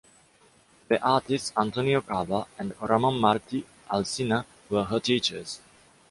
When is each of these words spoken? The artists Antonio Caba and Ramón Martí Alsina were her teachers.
The 0.87 0.99
artists 1.03 1.53
Antonio 1.55 2.01
Caba 2.01 2.47
and 2.57 2.71
Ramón 2.79 3.19
Martí 3.19 3.65
Alsina 3.87 4.45
were 4.67 4.85
her 4.85 4.99
teachers. 4.99 5.59